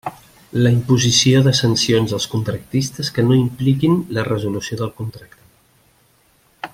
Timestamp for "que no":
3.17-3.37